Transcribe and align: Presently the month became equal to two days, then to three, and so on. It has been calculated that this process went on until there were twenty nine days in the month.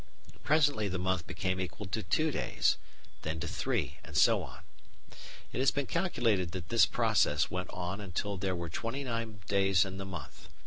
Presently 0.43 0.87
the 0.87 0.97
month 0.97 1.27
became 1.27 1.59
equal 1.61 1.85
to 1.85 2.01
two 2.01 2.31
days, 2.31 2.77
then 3.21 3.39
to 3.39 3.47
three, 3.47 3.99
and 4.03 4.17
so 4.17 4.41
on. 4.41 4.61
It 5.53 5.59
has 5.59 5.69
been 5.69 5.85
calculated 5.85 6.53
that 6.53 6.69
this 6.69 6.87
process 6.87 7.51
went 7.51 7.69
on 7.69 8.01
until 8.01 8.35
there 8.35 8.55
were 8.55 8.67
twenty 8.67 9.03
nine 9.03 9.41
days 9.47 9.85
in 9.85 9.97
the 9.97 10.05
month. 10.05 10.49